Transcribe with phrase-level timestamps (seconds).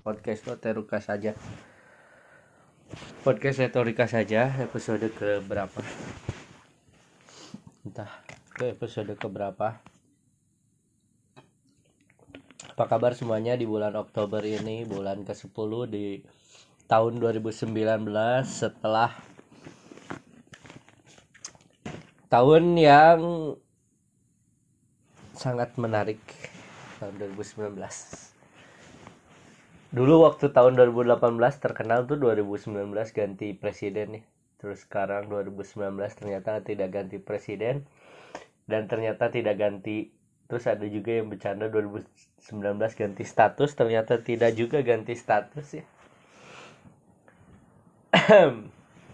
[0.00, 1.32] podcast Retorika saja.
[3.22, 5.80] Podcast Retorika saja episode ke berapa
[7.86, 8.10] entah
[8.50, 9.78] ke episode ke berapa
[12.74, 14.88] apa kabar semuanya di bulan Oktober ini?
[14.88, 15.52] Bulan ke 10
[15.92, 16.24] di
[16.88, 17.70] tahun 2019
[18.48, 19.14] setelah
[22.32, 23.20] tahun yang
[25.36, 26.39] sangat menarik
[27.00, 28.30] tahun 2019
[29.90, 31.18] dulu waktu tahun 2018
[31.58, 34.24] terkenal tuh 2019 ganti presiden nih.
[34.62, 37.88] Terus sekarang 2019 ternyata tidak ganti presiden
[38.70, 40.14] dan ternyata tidak ganti.
[40.46, 42.50] Terus ada juga yang bercanda 2019
[42.98, 45.84] ganti status ternyata tidak juga ganti status ya.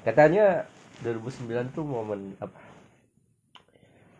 [0.06, 0.68] Katanya
[1.04, 2.60] 2009 tuh momen apa?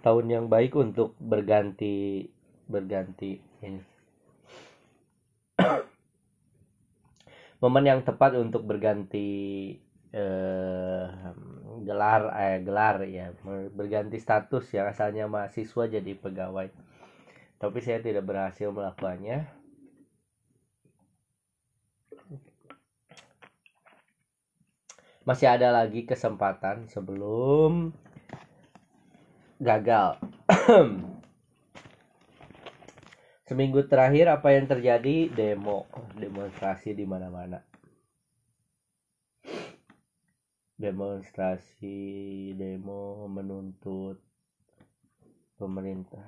[0.05, 2.31] Tahun yang baik untuk berganti
[2.67, 3.39] berganti.
[3.63, 3.81] Ini.
[7.63, 9.73] Momen yang tepat untuk berganti
[10.13, 11.07] eh,
[11.87, 13.33] gelar eh gelar ya.
[13.73, 16.69] Berganti status yang asalnya mahasiswa jadi pegawai.
[17.57, 19.49] Tapi saya tidak berhasil melakukannya.
[25.27, 27.91] Masih ada lagi kesempatan sebelum
[29.59, 30.23] gagal
[33.47, 35.31] seminggu terakhir apa yang terjadi?
[35.31, 35.87] Demo.
[36.19, 37.63] Demonstrasi di mana-mana.
[40.77, 44.21] Demonstrasi demo menuntut
[45.57, 46.27] pemerintah.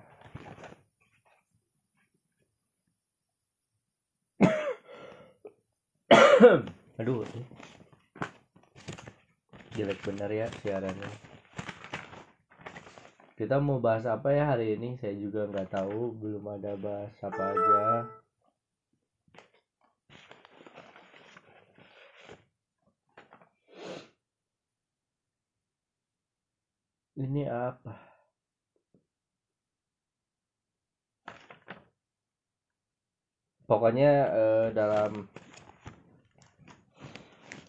[7.03, 7.27] Aduh
[9.79, 11.28] jelek benar ya siarannya
[13.39, 14.99] kita mau bahas apa ya hari ini?
[14.99, 17.83] Saya juga nggak tahu belum ada bahas apa aja.
[27.15, 27.95] Ini apa?
[33.71, 35.29] Pokoknya eh, dalam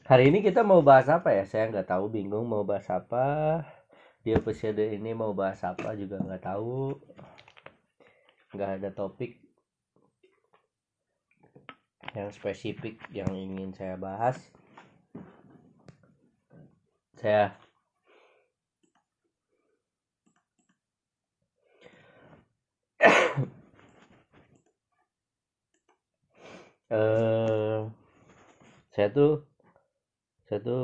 [0.10, 1.46] hari ini kita mau bahas apa ya?
[1.46, 3.26] Saya nggak tahu bingung mau bahas apa
[4.20, 6.92] di episode ini mau bahas apa juga nggak tahu.
[8.52, 9.40] Nggak ada topik
[12.12, 14.36] yang spesifik yang ingin saya bahas.
[17.20, 17.52] Saya
[26.92, 27.80] eh
[28.92, 29.32] saya tuh
[30.48, 30.84] saya tuh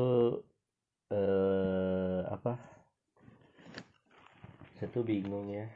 [1.12, 2.75] eh apa
[4.96, 5.68] tuh bingung ya.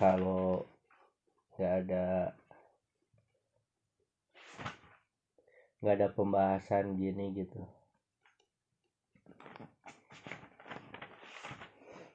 [0.00, 0.64] Kalau
[1.52, 2.32] nggak ada
[5.84, 7.60] nggak ada pembahasan gini gitu.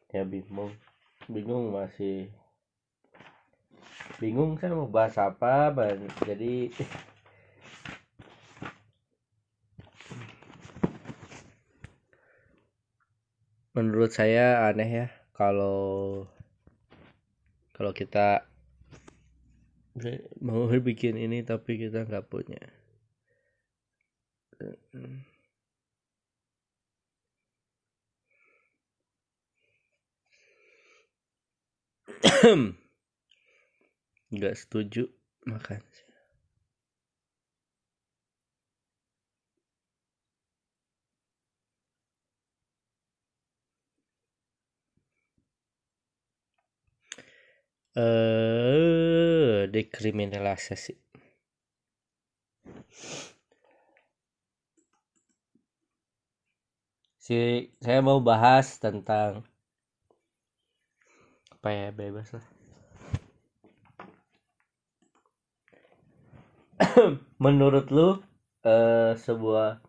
[0.10, 0.74] Ya bingung
[1.30, 2.34] bingung masih
[4.18, 5.70] bingung saya mau bahas apa
[6.26, 6.74] jadi
[13.78, 16.30] menurut saya aneh ya kalau
[17.74, 18.46] kalau kita
[20.38, 22.62] mau bikin ini tapi kita nggak punya.
[34.30, 35.10] Nggak setuju
[35.50, 35.82] makan
[47.96, 50.94] eh dekriminalisasi.
[57.22, 57.38] Si
[57.84, 59.44] saya mau bahas tentang
[61.52, 62.46] apa ya bebas lah.
[67.44, 68.10] Menurut lu
[68.66, 69.84] eh, sebuah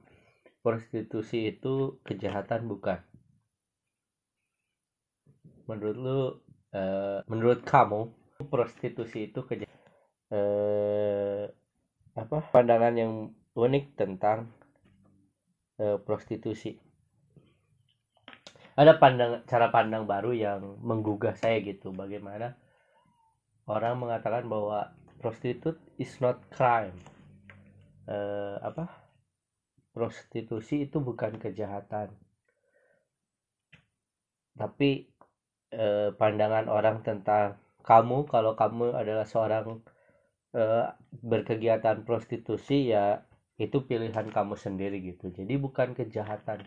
[0.61, 3.01] prostitusi itu kejahatan bukan?
[5.65, 6.42] Menurut lu
[6.73, 8.09] eh, menurut kamu
[8.49, 9.81] prostitusi itu kejahatan
[10.33, 11.45] eh,
[12.13, 13.13] apa pandangan yang
[13.53, 14.49] unik tentang
[15.81, 16.81] eh, prostitusi?
[18.73, 22.57] Ada pandang cara pandang baru yang menggugah saya gitu bagaimana
[23.69, 26.97] orang mengatakan bahwa prostitute is not crime.
[28.09, 28.89] Eh, apa?
[29.93, 32.17] Prostitusi itu bukan kejahatan.
[34.57, 35.12] Tapi
[35.73, 38.29] eh, pandangan orang tentang kamu.
[38.31, 39.83] Kalau kamu adalah seorang
[40.55, 43.25] uh, berkegiatan prostitusi ya
[43.61, 45.33] itu pilihan kamu sendiri gitu.
[45.33, 46.65] Jadi bukan kejahatan.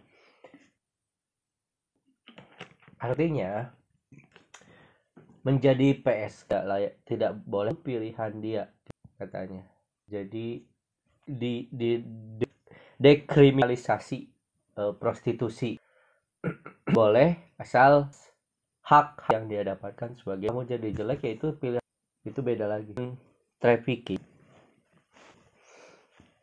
[3.01, 3.73] Artinya
[5.45, 8.63] menjadi PS tidak layak tidak boleh pilihan dia
[9.21, 9.63] katanya.
[10.09, 10.65] Jadi
[11.25, 11.91] di di,
[12.37, 12.47] di
[13.01, 14.19] dekriminalisasi
[14.79, 15.77] uh, prostitusi.
[16.95, 18.07] Boleh asal
[18.85, 21.81] hak yang dia dapatkan sebagai kamu jadi jelek ya itu pilih
[22.25, 22.93] itu beda lagi.
[23.57, 24.21] Trafficking.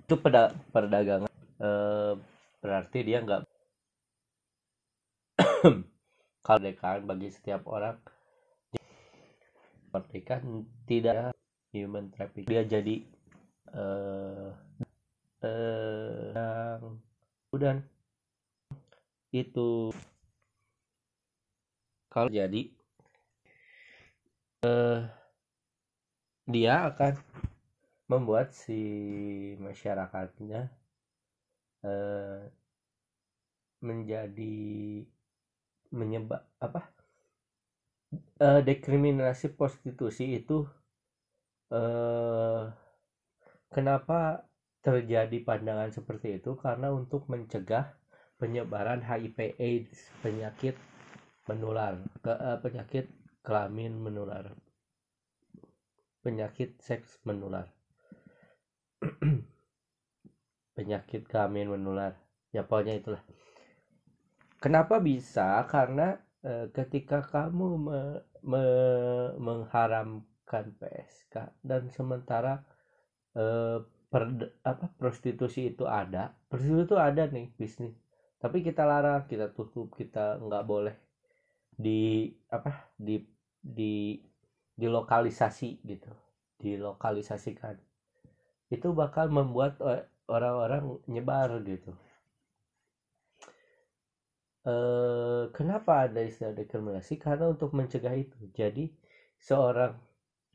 [0.02, 1.30] Itu pada perdagangan.
[1.62, 1.70] E,
[2.58, 3.42] berarti dia nggak
[6.46, 7.98] kemerdekaan bagi setiap orang
[9.94, 11.30] pernikahan tidak
[11.70, 12.50] human trafficking.
[12.50, 13.06] Dia jadi
[13.72, 14.50] eh
[15.42, 17.78] eh uh,
[19.32, 19.88] itu
[22.12, 22.68] kalau jadi
[24.68, 25.00] eh,
[26.44, 27.16] dia akan
[28.12, 28.76] membuat si
[29.56, 30.68] masyarakatnya
[31.88, 32.52] eh,
[33.80, 34.56] menjadi
[35.88, 36.92] menyebab apa?
[38.36, 40.68] Eh, dekriminalisasi prostitusi itu
[41.72, 42.68] eh,
[43.72, 44.44] kenapa
[44.84, 46.52] terjadi pandangan seperti itu?
[46.60, 47.96] Karena untuk mencegah
[48.36, 50.76] penyebaran HIV/AIDS penyakit
[51.50, 53.10] menular ke uh, penyakit
[53.42, 54.54] kelamin menular
[56.22, 57.66] penyakit seks menular
[60.76, 62.16] penyakit kelamin menular.
[62.52, 63.22] Ya pokoknya itulah.
[64.62, 65.64] Kenapa bisa?
[65.66, 68.00] Karena e, ketika kamu me,
[68.44, 68.64] me,
[69.40, 71.34] mengharamkan PSK
[71.64, 72.62] dan sementara
[73.34, 73.44] e,
[74.12, 74.22] per,
[74.62, 77.96] apa prostitusi itu ada prostitusi itu ada nih bisnis.
[78.38, 80.94] Tapi kita larang kita tutup kita nggak boleh
[81.82, 83.18] di apa di
[83.58, 84.22] di
[84.78, 86.10] dilokalisasi gitu
[86.62, 87.74] dilokalisasikan.
[88.70, 89.82] Itu bakal membuat
[90.30, 91.92] orang-orang nyebar gitu.
[94.62, 94.74] E,
[95.50, 97.18] kenapa ada istilah dekriminasi?
[97.18, 98.38] Karena untuk mencegah itu.
[98.54, 98.94] Jadi
[99.42, 99.98] seorang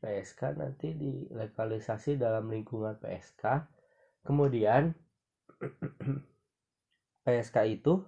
[0.00, 3.44] PSK nanti dilokalisasi dalam lingkungan PSK
[4.22, 4.94] kemudian
[7.26, 7.98] PSK itu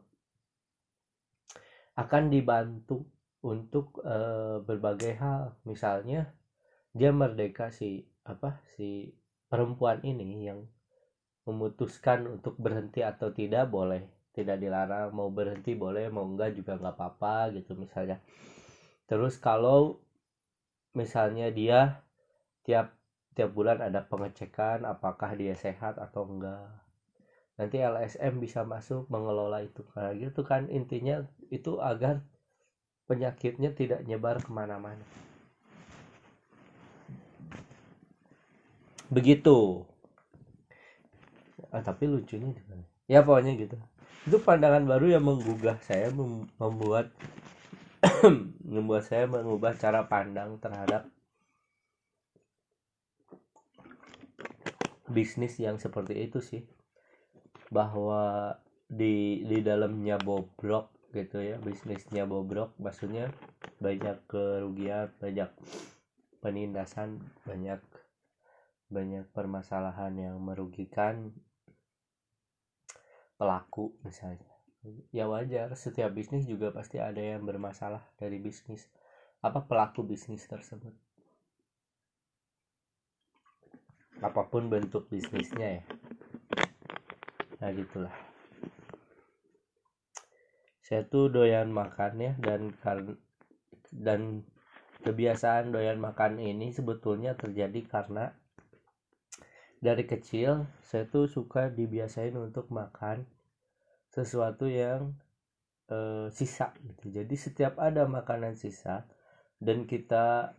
[2.01, 3.05] akan dibantu
[3.45, 4.17] untuk e,
[4.65, 5.57] berbagai hal.
[5.69, 6.33] Misalnya
[6.97, 9.13] dia merdeka si apa si
[9.53, 10.65] perempuan ini yang
[11.45, 16.95] memutuskan untuk berhenti atau tidak boleh tidak dilarang mau berhenti boleh mau enggak juga nggak
[16.95, 18.23] apa-apa gitu misalnya.
[19.11, 19.99] Terus kalau
[20.95, 22.07] misalnya dia
[22.63, 22.95] tiap
[23.35, 26.71] tiap bulan ada pengecekan apakah dia sehat atau enggak.
[27.59, 29.83] Nanti LSM bisa masuk mengelola itu.
[29.93, 32.23] Karena gitu kan intinya itu agar
[33.11, 35.03] penyakitnya tidak nyebar ke mana-mana.
[39.11, 39.83] Begitu.
[41.75, 43.77] Ah, tapi lucunya juga ya pokoknya gitu.
[44.31, 47.11] Itu pandangan baru yang menggugah saya membuat
[48.63, 51.11] membuat saya mengubah cara pandang terhadap
[55.11, 56.63] bisnis yang seperti itu sih.
[57.75, 58.55] Bahwa
[58.87, 63.35] di di dalamnya bobrok gitu ya bisnisnya bobrok maksudnya
[63.83, 65.51] banyak kerugian banyak
[66.39, 67.83] penindasan banyak
[68.91, 71.31] banyak permasalahan yang merugikan
[73.39, 74.51] pelaku misalnya.
[75.15, 78.91] Ya wajar setiap bisnis juga pasti ada yang bermasalah dari bisnis.
[79.41, 80.93] Apa pelaku bisnis tersebut?
[84.21, 85.85] Apa pun bentuk bisnisnya ya.
[87.63, 88.30] Nah gitulah
[90.91, 92.75] saya tuh doyan makan ya dan
[93.95, 94.43] dan
[95.07, 98.35] kebiasaan doyan makan ini sebetulnya terjadi karena
[99.79, 103.23] dari kecil saya tuh suka dibiasain untuk makan
[104.11, 105.15] sesuatu yang
[105.87, 107.23] e, sisa gitu.
[107.23, 109.07] Jadi setiap ada makanan sisa
[109.63, 110.59] dan kita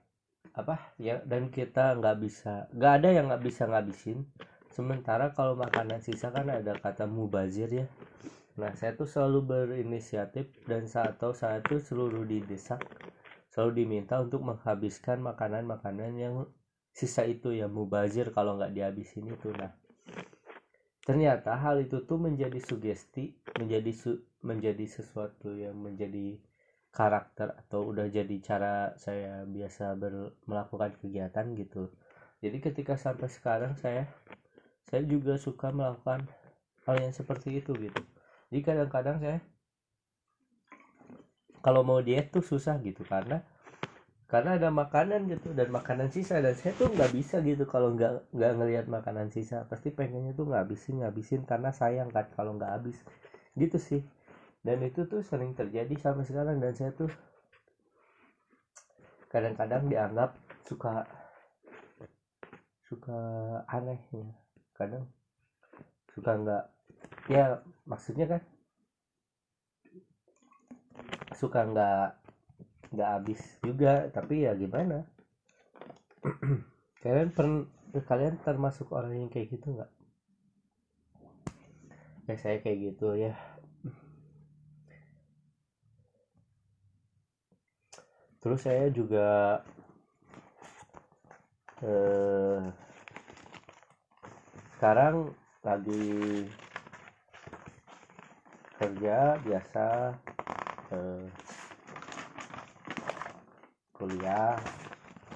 [0.55, 4.31] apa ya dan kita nggak bisa nggak ada yang nggak bisa ngabisin.
[4.71, 7.85] Sementara kalau makanan sisa kan ada kata mubazir ya
[8.60, 12.75] nah saya tuh selalu berinisiatif dan saat tahu saat itu seluruh di desa
[13.51, 16.36] selalu diminta untuk menghabiskan makanan-makanan yang
[16.91, 19.51] sisa itu ya mubazir kalau nggak dihabisin itu.
[19.55, 19.75] Nah
[21.03, 26.39] ternyata hal itu tuh menjadi sugesti menjadi su menjadi sesuatu yang menjadi
[26.91, 31.91] karakter atau udah jadi cara saya biasa ber, melakukan kegiatan gitu.
[32.43, 34.08] Jadi ketika sampai sekarang saya
[34.88, 36.27] saya juga suka melakukan
[36.88, 38.01] hal yang seperti itu gitu
[38.51, 39.39] jadi kadang-kadang saya
[41.63, 43.46] kalau mau diet tuh susah gitu karena
[44.31, 48.31] karena ada makanan gitu dan makanan sisa dan saya tuh nggak bisa gitu kalau nggak
[48.31, 52.96] nggak ngelihat makanan sisa pasti pengennya tuh ngabisin ngabisin karena sayang kan kalau nggak habis.
[53.60, 54.01] Gitu sih.
[54.63, 57.12] Dan itu tuh sering terjadi sampai sekarang dan saya tuh
[59.27, 60.31] kadang-kadang dianggap
[60.63, 61.03] suka
[62.88, 63.20] suka
[63.67, 64.31] aneh ya
[64.79, 65.03] kadang.
[66.15, 66.63] Suka nggak
[67.29, 68.41] ya maksudnya kan
[71.38, 72.22] suka nggak
[72.91, 75.08] nggak habis juga tapi ya gimana?
[77.03, 79.91] Kalian pernah kalian termasuk orang yang kayak gitu nggak?
[82.29, 83.34] Ya saya kayak gitu ya.
[88.41, 89.60] Terus saya juga
[91.81, 92.62] eh,
[94.77, 96.46] sekarang lagi
[98.81, 99.85] kerja biasa
[100.89, 101.25] eh,
[103.93, 104.57] kuliah.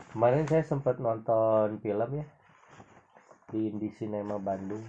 [0.10, 2.26] Kemarin saya sempat nonton film ya
[3.54, 4.82] di Indi Cinema Bandung.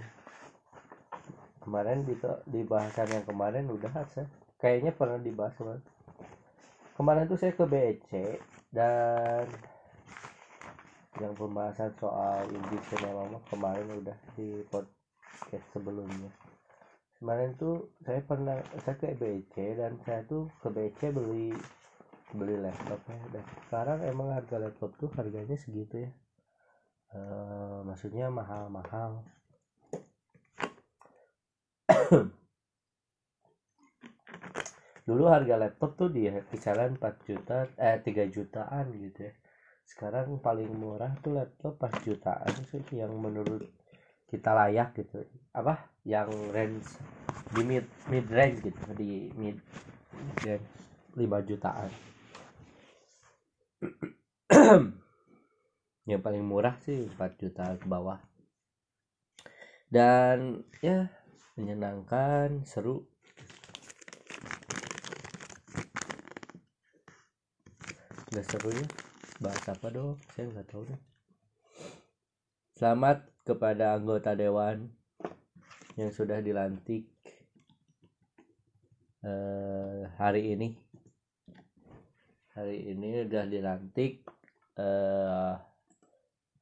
[1.61, 2.17] Kemarin di
[2.49, 4.25] di bahasan yang kemarin udah saya
[4.57, 5.85] kayaknya pernah dibahas kemarin.
[6.97, 8.41] Kemarin tuh saya ke BEC
[8.73, 9.45] dan
[11.21, 16.46] yang pembahasan soal Indi Cinema kemarin udah di podcast sebelumnya
[17.27, 18.55] kemarin tuh saya pernah
[18.87, 21.51] saya ke BEC dan saya tuh ke BEC beli
[22.31, 23.19] beli laptop ya.
[23.35, 26.11] Dan sekarang emang harga laptop tuh harganya segitu ya.
[27.11, 27.19] E,
[27.83, 29.27] maksudnya mahal-mahal.
[35.11, 39.35] Dulu harga laptop tuh di kisaran 4 juta eh 3 jutaan gitu ya.
[39.83, 43.67] Sekarang paling murah tuh laptop 4 jutaan sih yang menurut
[44.31, 45.27] kita layak gitu.
[45.51, 46.87] Apa yang range
[47.51, 49.59] di mid mid range gitu di mid
[50.47, 50.71] range
[51.19, 51.91] 5 jutaan.
[56.07, 58.21] Yang paling murah sih 4 juta ke bawah.
[59.91, 61.11] Dan ya
[61.59, 63.09] menyenangkan seru.
[68.31, 68.87] Udah seru ya
[69.41, 70.21] bahas apa dong?
[70.37, 71.01] Saya nggak tahu deh.
[72.77, 74.93] Selamat kepada anggota dewan
[75.97, 77.09] yang sudah dilantik
[79.25, 80.77] eh, hari ini.
[82.53, 84.25] Hari ini sudah dilantik
[84.77, 85.53] eh,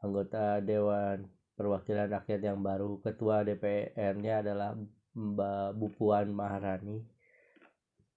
[0.03, 4.75] anggota Dewan Perwakilan Rakyat yang baru ketua DPR-nya adalah
[5.15, 6.99] Mbak Bupuan Maharani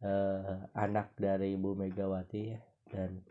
[0.01, 2.53] eh, anak dari Ibu Megawati
[2.89, 3.21] dan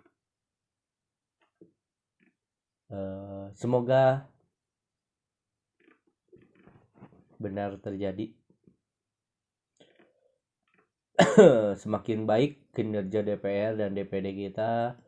[2.90, 4.31] eh, semoga
[7.37, 8.33] benar terjadi.
[11.83, 15.00] Semakin baik kinerja DPR dan DPD kita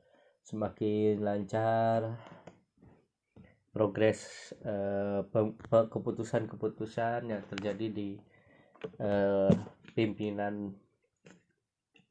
[0.48, 2.16] semakin lancar
[3.68, 5.20] progres eh,
[5.68, 8.16] keputusan-keputusan yang terjadi di
[8.96, 9.52] eh,
[9.92, 10.72] pimpinan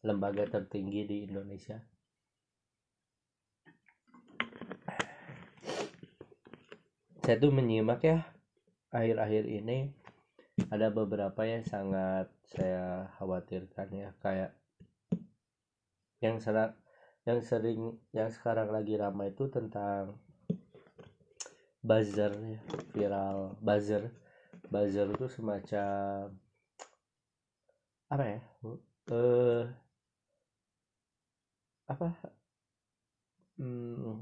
[0.05, 1.81] lembaga tertinggi di Indonesia.
[7.25, 8.23] Saya tuh menyimak ya
[8.93, 9.91] akhir-akhir ini
[10.73, 14.51] ada beberapa yang sangat saya khawatirkan ya kayak
[16.17, 16.73] yang sering
[17.27, 17.79] yang sering
[18.15, 20.17] yang sekarang lagi ramai itu tentang
[21.83, 22.59] buzzer ya
[22.91, 24.09] viral buzzer.
[24.67, 26.35] Buzzer itu semacam
[28.11, 28.39] apa ya?
[29.11, 29.63] Eh
[31.87, 32.07] apa?
[33.57, 34.21] Hmm,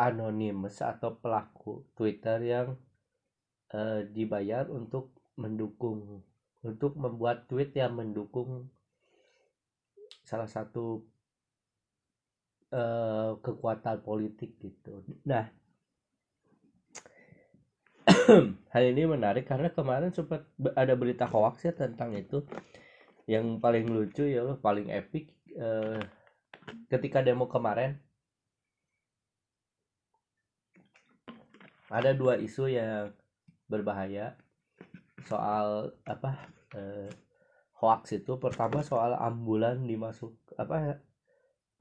[0.00, 2.68] anonimus atau pelaku Twitter yang
[3.76, 6.24] uh, dibayar untuk mendukung
[6.64, 8.68] untuk membuat tweet yang mendukung
[10.24, 11.04] salah satu
[12.72, 15.00] uh, kekuatan politik gitu.
[15.24, 15.48] Nah,
[18.72, 20.44] hal ini menarik karena kemarin sempat
[20.76, 22.44] ada berita hoax ya tentang itu.
[23.24, 26.02] Yang paling lucu ya paling epic uh,
[26.92, 27.96] ketika demo kemarin
[31.90, 33.10] ada dua isu yang
[33.66, 34.38] berbahaya
[35.26, 36.38] soal apa
[36.78, 37.10] eh,
[37.82, 38.38] hoax itu.
[38.38, 41.02] Pertama soal ambulan dimasuk apa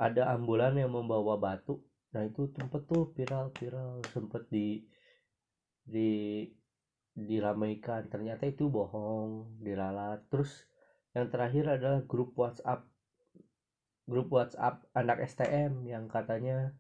[0.02, 1.86] ada ambulan yang membawa batu.
[2.18, 4.82] Nah itu tempat tuh viral viral sempet di
[5.86, 6.46] di
[7.14, 8.10] diramaikan.
[8.10, 10.26] Ternyata itu bohong diralat.
[10.34, 10.66] Terus
[11.14, 12.86] yang terakhir adalah grup WhatsApp
[14.10, 16.74] grup WhatsApp anak STM yang katanya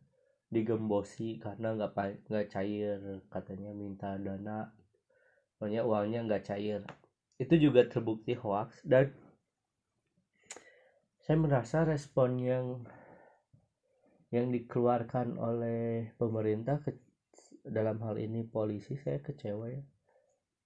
[0.49, 2.97] digembosi karena nggak nggak cair
[3.29, 4.73] katanya minta dana.
[5.57, 6.81] Pokoknya uangnya nggak cair.
[7.37, 9.13] Itu juga terbukti hoax dan
[11.23, 12.65] saya merasa respon yang
[14.33, 16.97] yang dikeluarkan oleh pemerintah ke,
[17.65, 19.81] dalam hal ini polisi saya kecewa ya.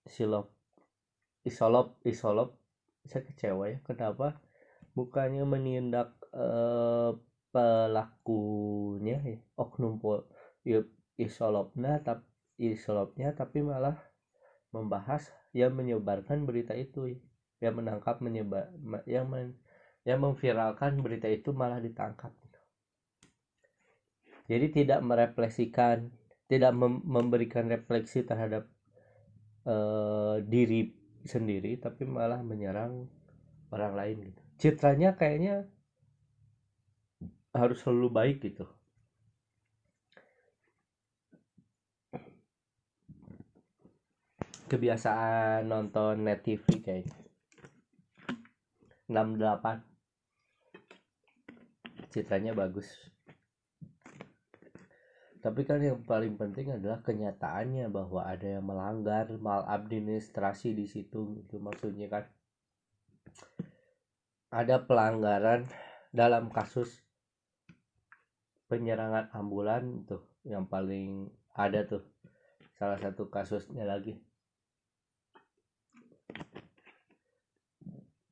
[0.08, 0.56] Silop
[1.44, 2.56] isolop isolop
[3.04, 3.78] saya kecewa ya.
[3.84, 4.40] Kenapa?
[4.96, 7.12] Bukannya menindak eh,
[7.54, 10.26] pelakunya ya oknum pol
[10.66, 10.82] ya,
[11.22, 12.26] isolopnya tapi
[12.58, 13.96] isolopnya tapi malah
[14.74, 17.20] membahas yang menyebarkan berita itu ya.
[17.70, 18.74] yang menangkap menyebar
[19.06, 19.54] yang men,
[20.04, 22.34] yang memviralkan berita itu malah ditangkap
[24.50, 26.12] jadi tidak merefleksikan
[26.52, 28.68] tidak mem memberikan refleksi terhadap
[29.64, 30.92] uh, diri
[31.24, 33.08] sendiri tapi malah menyerang
[33.72, 35.66] orang lain gitu citranya kayaknya
[37.54, 38.66] harus selalu baik gitu.
[44.68, 47.14] Kebiasaan nonton net TV kayaknya
[49.06, 49.94] 68
[52.10, 52.90] citranya bagus.
[55.44, 61.60] Tapi kan yang paling penting adalah kenyataannya bahwa ada yang melanggar maladministrasi di situ itu
[61.60, 62.24] maksudnya kan.
[64.56, 65.68] Ada pelanggaran
[66.16, 67.03] dalam kasus
[68.74, 72.02] penyerangan ambulan tuh yang paling ada tuh.
[72.74, 74.18] Salah satu kasusnya lagi.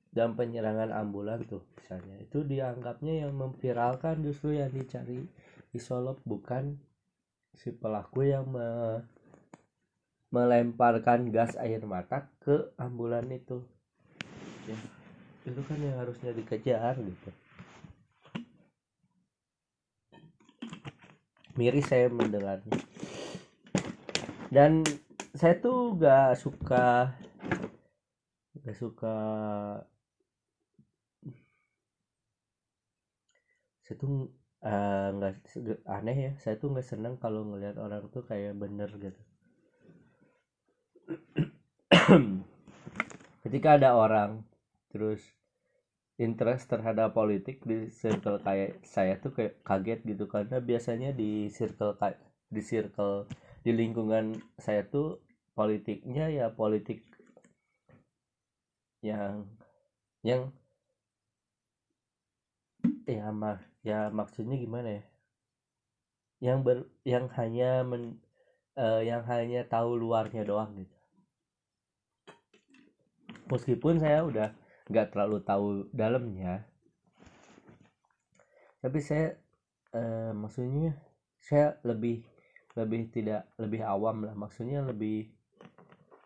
[0.10, 2.18] Dan penyerangan ambulan tuh misalnya.
[2.26, 5.30] Itu dianggapnya yang memviralkan justru yang dicari
[5.78, 6.82] isolop bukan
[7.54, 8.98] si pelaku yang me
[10.32, 13.62] melemparkan gas air mata ke ambulan itu.
[14.66, 14.80] Ya,
[15.46, 17.30] itu kan yang harusnya dikejar gitu
[21.56, 22.78] miris saya mendengarnya.
[24.52, 24.84] Dan
[25.32, 27.16] saya tuh gak suka
[28.62, 29.18] gak suka
[33.82, 34.32] saya tuh
[34.64, 38.88] eh, nggak uh, aneh ya saya tuh nggak senang kalau ngelihat orang tuh kayak bener
[39.02, 39.22] gitu.
[43.44, 44.46] Ketika ada orang
[44.94, 45.20] terus
[46.22, 50.30] interest terhadap politik di circle kayak saya tuh kayak kaget gitu.
[50.30, 52.22] Karena biasanya di circle kayak
[52.54, 53.26] di circle
[53.66, 55.18] di lingkungan saya tuh
[55.58, 57.02] politiknya ya politik
[59.02, 59.50] yang
[60.22, 60.54] yang
[63.10, 65.04] ya mah ya maksudnya gimana ya?
[66.42, 68.22] Yang ber yang hanya men
[68.78, 70.98] uh, yang hanya tahu luarnya doang gitu.
[73.50, 74.61] Meskipun saya udah
[74.92, 76.68] nggak terlalu tahu dalamnya.
[78.84, 79.40] Tapi saya
[79.96, 81.00] uh, maksudnya
[81.40, 82.28] saya lebih
[82.76, 84.36] lebih tidak lebih awam lah.
[84.36, 85.32] Maksudnya lebih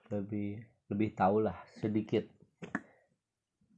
[0.10, 2.25] lebih lebih tahu lah sedikit.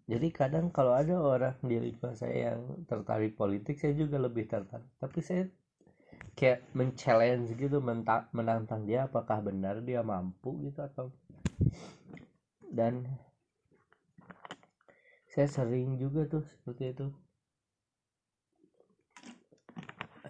[0.08, 4.88] Jadi kadang kalau ada orang di lingkungan saya yang tertarik politik saya juga lebih tertarik.
[5.04, 5.44] Tapi saya
[6.38, 7.82] kayak men-challenge gitu
[8.32, 11.10] menantang dia apakah benar dia mampu gitu atau
[12.70, 13.10] dan
[15.38, 17.06] saya sering juga tuh seperti itu.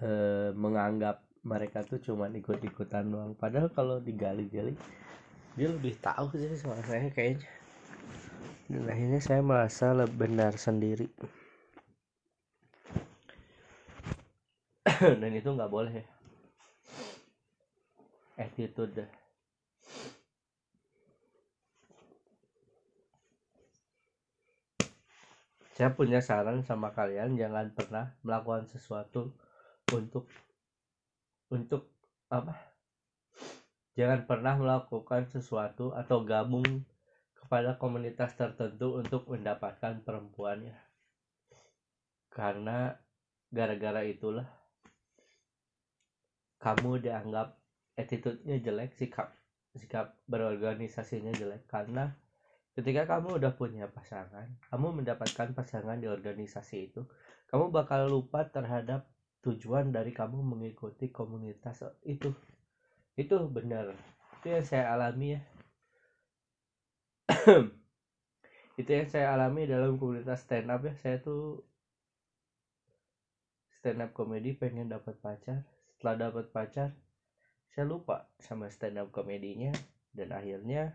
[0.03, 0.11] E,
[0.51, 3.31] menganggap mereka tuh cuma ikut-ikutan doang.
[3.39, 4.75] Padahal kalau digali-gali
[5.55, 7.47] dia lebih tahu sih soal saya kayaknya.
[8.67, 11.07] Dan akhirnya saya merasa lebih benar sendiri.
[15.23, 16.03] Dan itu nggak boleh.
[18.35, 19.07] Attitude
[25.77, 29.37] saya punya saran sama kalian jangan pernah melakukan sesuatu
[29.93, 30.25] untuk
[31.53, 31.93] untuk
[32.33, 32.57] apa?
[33.93, 36.65] Jangan pernah melakukan sesuatu atau gabung
[37.37, 40.73] kepada komunitas tertentu untuk mendapatkan perempuannya
[42.33, 42.97] karena
[43.53, 44.49] gara-gara itulah
[46.57, 47.53] kamu dianggap
[47.93, 49.29] attitude-nya jelek sikap
[49.77, 51.69] sikap berorganisasinya jelek.
[51.69, 52.09] Karena
[52.77, 57.01] ketika kamu udah punya pasangan kamu mendapatkan pasangan di organisasi itu
[57.49, 59.09] kamu bakal lupa terhadap
[59.47, 62.35] tujuan dari kamu mengikuti komunitas itu.
[63.15, 63.95] Itu benar.
[64.39, 65.41] Itu yang saya alami ya.
[68.77, 70.93] Itu yang saya alami dalam komunitas stand up ya.
[70.99, 71.63] Saya tuh
[73.79, 75.65] stand up komedi pengen dapat pacar.
[75.95, 76.93] Setelah dapat pacar
[77.73, 79.71] saya lupa sama stand up komedinya.
[80.11, 80.93] Dan akhirnya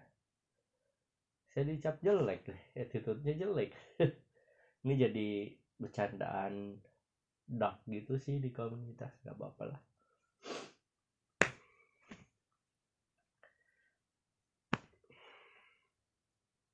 [1.53, 3.77] saya dicap jelek attitude-nya jelek.
[4.89, 6.81] Ini jadi bercandaan
[7.45, 9.81] dark gitu sih di komunitas nggak apa-apa lah.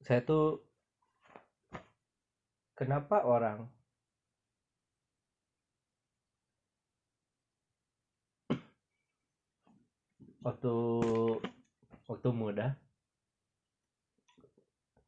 [0.07, 0.63] Saya tuh
[2.79, 3.67] kenapa orang
[10.47, 10.75] waktu
[12.09, 12.88] waktu muda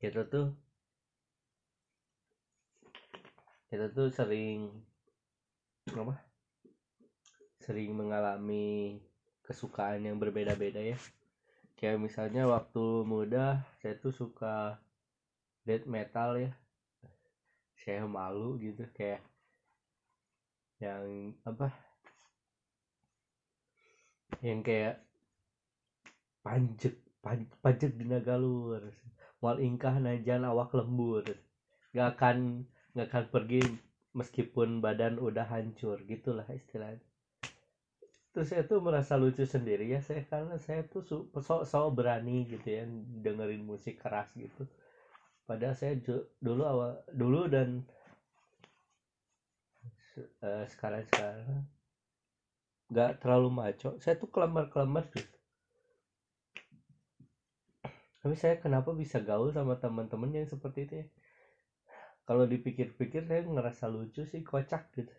[0.00, 0.56] kita tuh
[3.68, 4.72] kita tuh sering
[5.92, 6.16] apa?
[7.60, 8.96] Sering mengalami
[9.44, 10.96] kesukaan yang berbeda-beda ya.
[11.76, 14.80] Kayak misalnya waktu muda saya tuh suka
[15.68, 16.50] death metal ya.
[17.76, 19.20] Saya malu gitu kayak
[20.80, 21.76] yang apa?
[24.40, 24.96] Yang kayak
[26.40, 28.88] panjek pan, panjek di nagalur
[29.40, 31.24] wal ingkah najan awak lembur.
[31.96, 33.62] Gak akan nggak akan pergi
[34.12, 37.02] meskipun badan udah hancur gitulah istilahnya.
[38.30, 41.02] Terus saya tuh merasa lucu sendiri ya saya karena saya tuh
[41.34, 42.86] sok sok berani gitu ya
[43.26, 44.70] dengerin musik keras gitu.
[45.48, 45.98] Padahal saya
[46.38, 47.82] dulu awal dulu dan
[50.46, 51.66] uh, sekarang sekarang
[52.86, 53.98] nggak terlalu maco.
[53.98, 55.39] Saya tuh kelemar kelemar gitu
[58.20, 61.06] tapi saya kenapa bisa gaul sama teman-teman yang seperti itu ya?
[62.28, 65.12] Kalau dipikir-pikir saya ngerasa lucu sih kocak gitu.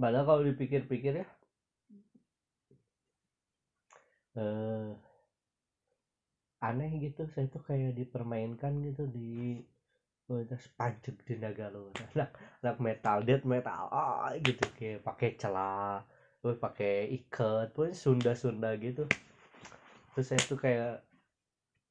[0.00, 1.26] Padahal kalau dipikir-pikir ya
[4.36, 4.94] eh,
[6.68, 7.22] aneh gitu.
[7.32, 9.60] Saya tuh kayak dipermainkan gitu di
[10.30, 12.30] udah pancuk di Nagalo anak
[12.62, 14.64] anak metal dead metal ah gitu.
[14.78, 16.00] Kayak pakai celah
[16.40, 19.04] pakai ikat pun Sunda Sunda gitu.
[20.16, 21.04] Terus saya tuh kayak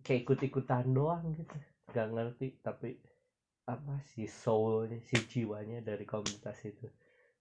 [0.02, 1.56] kayak ikut-ikutan doang gitu.
[1.94, 2.98] Gak ngerti tapi
[3.70, 6.90] apa sih soulnya si jiwanya dari komunitas itu.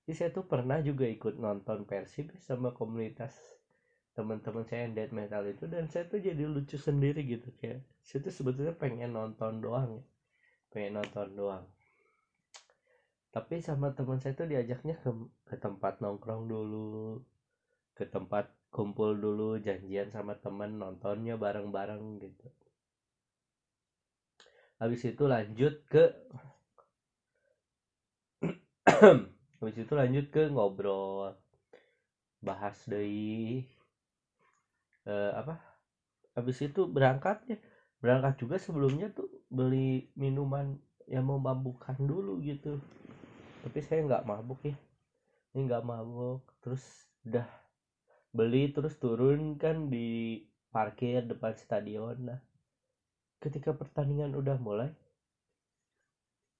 [0.05, 3.33] Jadi saya tuh pernah juga ikut nonton Persib sama komunitas
[4.13, 5.65] teman-teman saya yang death metal itu.
[5.65, 10.05] Dan saya tuh jadi lucu sendiri gitu kayak saya tuh sebetulnya pengen nonton doang ya.
[10.69, 11.65] Pengen nonton doang
[13.35, 15.11] tapi sama teman saya tuh diajaknya ke,
[15.49, 17.21] ke tempat nongkrong dulu
[17.99, 22.47] ke tempat kumpul dulu janjian sama temen nontonnya bareng-bareng gitu.
[24.79, 26.05] Habis itu lanjut ke
[29.59, 31.35] habis itu lanjut ke ngobrol
[32.39, 33.67] bahas dari
[35.11, 35.59] eh, apa
[36.39, 37.59] habis itu berangkat ya
[37.99, 40.79] berangkat juga sebelumnya tuh beli minuman
[41.11, 42.79] yang memabukkan dulu gitu
[43.63, 44.77] tapi saya nggak mabuk ya.
[45.55, 46.83] Ini nggak mabuk terus
[47.27, 47.47] udah
[48.31, 50.41] beli terus turun kan di
[50.71, 52.17] parkir depan stadion.
[52.29, 52.41] Nah
[53.39, 54.91] ketika pertandingan udah mulai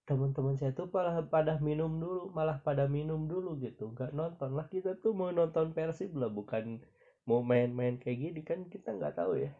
[0.09, 3.93] teman-teman saya tuh malah pada minum dulu malah pada minum dulu gitu.
[3.93, 4.57] Nggak nonton.
[4.57, 6.81] Lah kita tuh mau nonton Persib lah bukan
[7.29, 9.53] mau main-main kayak gini kan kita nggak tahu ya.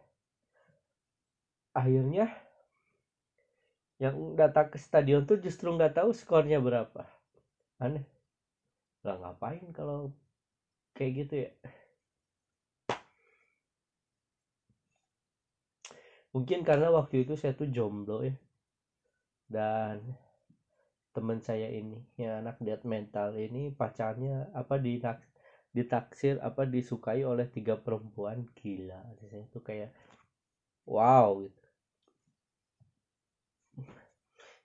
[1.77, 2.33] Akhirnya
[4.01, 7.18] yang datang ke stadion tuh justru nggak tahu skornya berapa
[7.79, 8.05] aneh.
[9.07, 10.11] Lah ngapain kalau
[10.95, 11.51] kayak gitu ya?
[16.35, 18.35] Mungkin karena waktu itu saya tuh jomblo ya.
[19.49, 20.13] Dan
[21.09, 25.01] teman saya ini yang anak dead mental ini pacarnya apa di
[25.73, 28.45] ditaksir apa disukai oleh tiga perempuan.
[28.53, 29.89] Gila saya tuh kayak
[30.85, 31.41] wow.
[31.41, 31.69] Gitu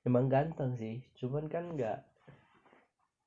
[0.05, 1.99] emang ganteng sih cuman kan nggak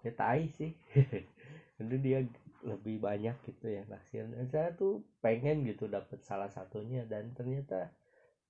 [0.08, 0.72] ya tai sih.
[1.82, 2.24] Itu dia
[2.66, 7.94] lebih banyak gitu ya naksir dan saya tuh pengen gitu dapat salah satunya dan ternyata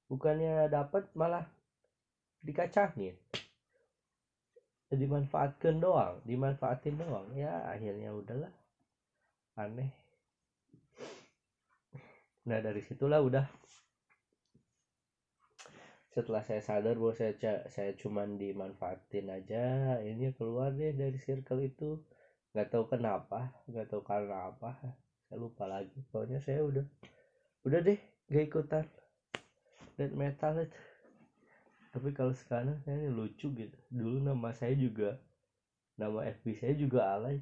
[0.08, 1.44] bukannya dapat malah
[2.46, 3.18] dikacangin.
[4.88, 7.28] Dimanfaatkan doang dimanfaatin doang.
[7.36, 8.54] Ya akhirnya udahlah.
[9.60, 9.92] Aneh.
[12.48, 13.44] Nah dari situlah udah
[16.18, 17.38] setelah saya sadar bahwa saya
[17.70, 22.02] saya cuman dimanfaatin aja ini keluar deh dari circle itu.
[22.58, 24.82] Nggak tahu kenapa nggak tahu karena apa
[25.30, 25.94] saya lupa lagi.
[26.10, 26.86] Pokoknya saya udah
[27.70, 28.02] udah deh
[28.34, 28.86] gak ikutan.
[29.94, 30.82] Death metal itu
[31.94, 33.78] tapi kalau sekarang saya ini lucu gitu.
[33.94, 35.22] Dulu nama saya juga
[36.02, 37.42] nama FB saya juga alay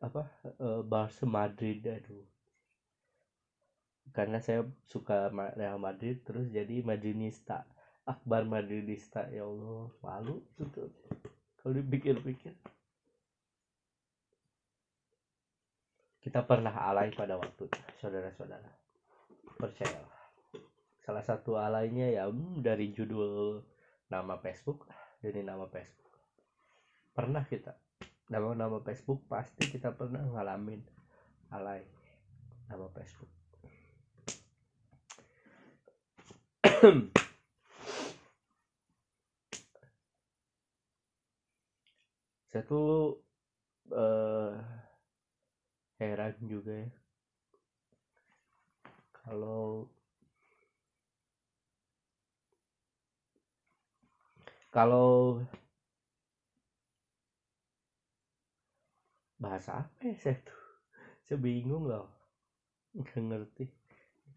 [0.00, 0.28] apa
[0.60, 2.35] uh, Barca Madrid aduh
[4.14, 7.66] karena saya suka Real Madrid terus jadi Madridista.
[8.06, 10.90] Akbar Madridista ya Allah malu tuh
[11.58, 12.54] kalau dipikir-pikir.
[16.22, 17.66] Kita pernah alay pada waktu
[17.98, 18.70] saudara-saudara.
[19.58, 20.14] Percayalah.
[21.02, 23.62] Salah satu alainya ya hmm, dari judul
[24.10, 24.86] nama Facebook
[25.18, 26.14] dari nama Facebook.
[27.14, 27.74] Pernah kita
[28.26, 30.82] nama nama Facebook pasti kita pernah ngalamin
[31.54, 31.86] alay
[32.66, 33.35] nama Facebook
[42.52, 43.16] saya tuh
[43.96, 44.52] eh,
[45.96, 46.92] heran juga ya.
[49.24, 49.88] Kalau
[54.68, 55.40] kalau
[59.40, 60.60] bahasa apa ya saya tuh?
[61.24, 62.12] Saya bingung loh.
[62.92, 63.64] Nggak ngerti.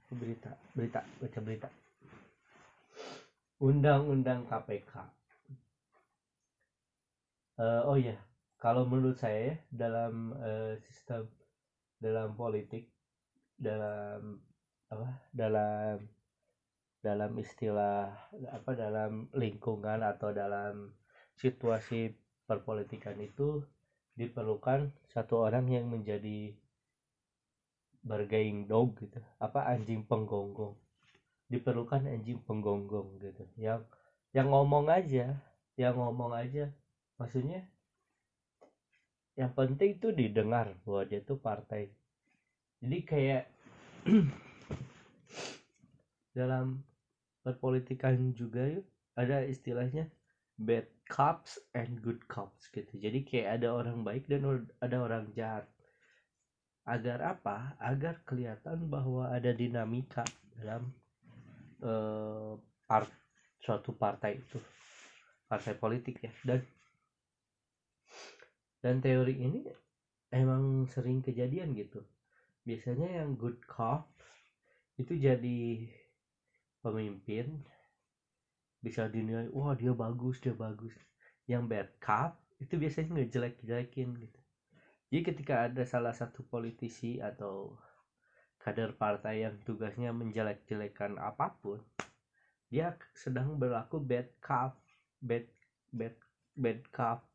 [0.10, 1.69] Berita berita baca berita
[3.60, 5.19] undang-undang KPK
[7.60, 8.15] Eh, oh iya
[8.56, 11.28] kalau menurut saya ya, dalam eh, sistem
[12.00, 12.88] dalam politik
[13.60, 14.39] dalam
[14.88, 16.08] apa dalam
[17.04, 18.15] dalam istilah
[18.48, 20.95] apa dalam lingkungan atau dalam
[21.36, 22.15] situasi
[22.48, 23.60] perpolitikan itu
[24.15, 26.56] diperlukan satu orang yang menjadi
[28.08, 30.80] bargaining dog gitu apa anjing penggonggong
[31.49, 33.43] diperlukan anjing penggonggong gitu.
[33.57, 33.89] Yang
[34.31, 35.38] yang ngomong aja
[35.79, 36.67] yang ngomong aja.
[37.15, 37.63] Maksudnya
[39.39, 41.88] yang penting tuh didengar bahwa dia tuh partai.
[42.83, 43.43] Jadi kayak
[46.38, 46.83] dalam
[47.39, 48.83] perpolitikan juga yuk
[49.15, 50.12] ada istilahnya
[50.59, 52.91] bad cops and good cops gitu.
[52.99, 55.63] Jadi kayak ada orang baik dan ada orang jahat.
[56.83, 57.79] Agar apa?
[57.79, 60.27] Agar kelihatan bahwa ada dinamika
[60.59, 60.91] dalam
[61.84, 62.54] eh,
[62.88, 63.10] part
[63.60, 64.60] suatu partai itu.
[65.50, 66.32] Partai politik ya.
[66.46, 66.62] Dan
[68.80, 69.62] dan teori ini
[70.32, 72.00] emang sering kejadian gitu.
[72.63, 74.08] Biasanya yang good cop
[75.00, 75.89] itu jadi
[76.80, 77.63] pemimpin
[78.80, 80.96] bisa dinilai wah dia bagus dia bagus.
[81.50, 84.39] Yang bad cop itu biasanya ngejelek-jelekin gitu.
[85.10, 87.74] Jadi ketika ada salah satu politisi atau
[88.69, 91.82] kader partai yang tugasnya menjelek-jelekan apa pun
[92.69, 94.77] dia sedang berlaku bad cop
[95.25, 95.49] bad
[95.89, 96.13] bad
[96.53, 97.25] bad cop.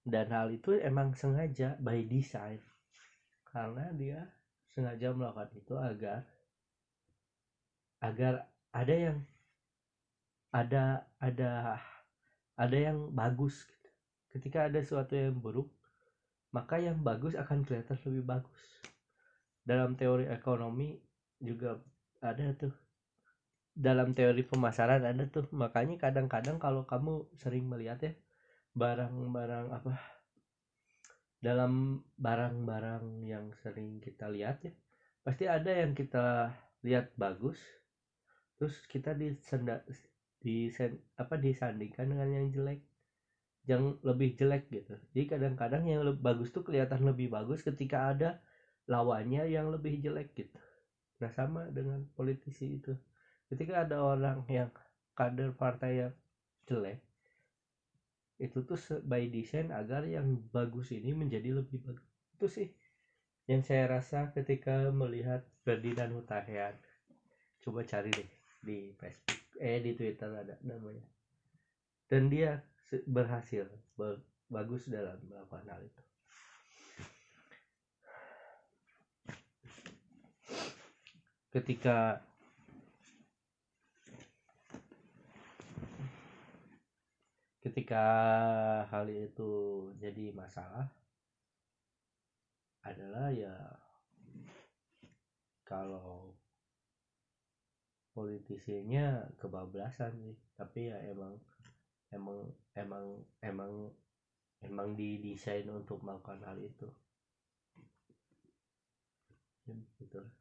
[0.00, 2.64] Dan hal itu emang sengaja by design.
[3.44, 4.24] Karena dia
[4.72, 6.24] sengaja melakukan itu agar
[8.00, 9.18] agar ada yang
[10.56, 11.76] ada ada
[12.56, 13.90] ada yang bagus gitu.
[14.32, 15.68] ketika ada sesuatu yang buruk
[16.50, 18.62] maka yang bagus akan kelihatan lebih bagus
[19.70, 20.98] dalam teori ekonomi
[21.38, 21.78] juga
[22.18, 22.74] ada tuh.
[23.70, 25.46] Dalam teori pemasaran ada tuh.
[25.54, 28.12] Makanya kadang-kadang kalau kamu sering melihat ya
[28.74, 29.94] barang-barang apa
[31.40, 34.72] dalam barang-barang yang sering kita lihat ya
[35.24, 36.52] pasti ada yang kita
[36.84, 37.58] lihat bagus
[38.60, 39.80] terus kita disenda
[40.40, 40.68] di
[41.16, 42.80] apa disandingkan dengan yang jelek
[43.68, 44.96] yang lebih jelek gitu.
[45.12, 48.40] Jadi kadang-kadang yang bagus tuh kelihatan lebih bagus ketika ada
[48.90, 50.58] lawannya yang lebih jelek gitu.
[51.22, 52.98] Nah sama dengan politisi itu.
[53.46, 54.74] Ketika ada orang yang
[55.14, 56.14] kader partai yang
[56.66, 56.98] jelek
[58.40, 62.08] itu tuh by design agar yang bagus ini menjadi lebih bagus.
[62.34, 62.68] Itu sih
[63.46, 66.74] yang saya rasa ketika melihat Ferdinand Hutahian.
[67.60, 68.30] Coba cari deh
[68.64, 71.04] di Facebook eh di Twitter ada namanya.
[72.08, 72.58] Dan dia
[73.06, 73.70] berhasil
[74.50, 76.09] bagus dalam melakukan hal itu
[81.50, 82.22] ketika
[87.60, 88.06] ketika
[88.86, 89.50] hal itu
[89.98, 90.86] jadi masalah
[92.86, 93.52] adalah ya
[95.66, 96.34] kalau
[98.14, 100.38] politisinya kebablasan sih.
[100.54, 101.34] Tapi ya emang
[102.10, 102.38] emang
[102.74, 103.04] emang
[103.42, 103.72] emang
[104.62, 106.88] emang didesain untuk melakukan hal itu.
[109.66, 110.39] Ya, gitu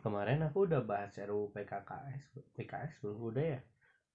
[0.00, 3.60] kemarin aku udah bahas RUU PKKS PKS belum udah ya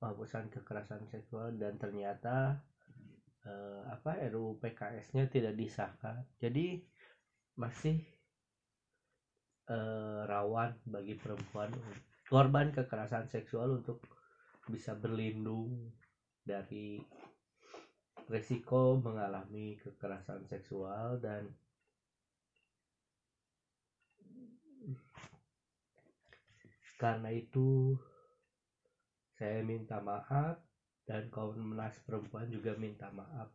[0.01, 2.61] penghapusan kekerasan seksual dan ternyata
[3.45, 6.25] eh, apa RUU PKS-nya tidak disahkan.
[6.41, 6.81] Jadi
[7.55, 8.03] masih
[9.71, 11.71] eh, rawan bagi perempuan
[12.27, 14.01] korban kekerasan seksual untuk
[14.65, 15.93] bisa berlindung
[16.41, 16.97] dari
[18.25, 21.45] resiko mengalami kekerasan seksual dan
[26.95, 27.99] karena itu
[29.35, 30.55] saya minta maaf
[31.03, 33.51] dan Komnas Perempuan juga minta maaf.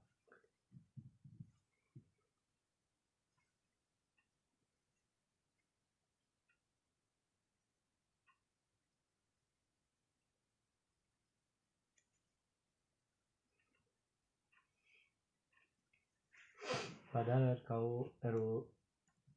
[17.10, 18.70] Padahal kau RU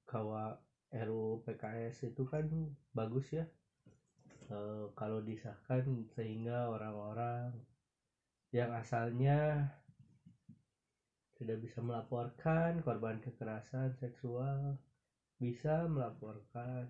[0.06, 0.62] kawa
[0.94, 2.46] RU PKS itu kan
[2.94, 3.50] bagus ya
[4.54, 4.58] e,
[4.94, 7.58] kalau disahkan sehingga orang-orang
[8.54, 9.66] yang asalnya
[11.42, 14.78] tidak bisa melaporkan korban kekerasan seksual
[15.42, 16.86] bisa melaporkan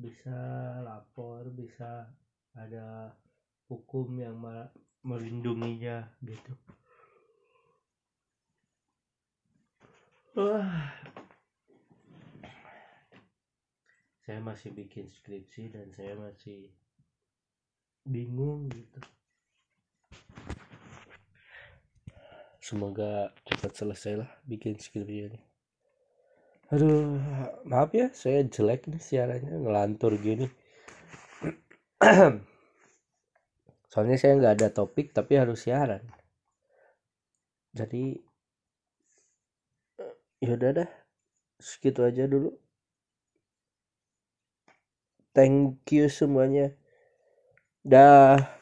[0.00, 0.40] bisa
[0.80, 2.08] lapor bisa
[2.56, 3.12] ada
[3.68, 4.40] hukum yang
[5.04, 6.56] melindunginya gitu.
[10.34, 10.88] Wah
[14.30, 16.70] saya masih bikin skripsi dan saya masih
[18.06, 19.02] bingung gitu.
[22.62, 25.40] Semoga cepat selesai lah bikin skripsi ini.
[26.70, 27.18] Aduh
[27.66, 30.46] maaf ya saya jelek nih siarannya ngelantur gini.
[33.90, 36.06] Soalnya saya nggak ada topik tapi harus siaran.
[37.74, 38.14] Jadi
[40.38, 40.90] yaudah dah
[41.58, 42.69] segitu aja dulu
[45.34, 46.76] thank you semuanya.
[47.84, 48.59] Dah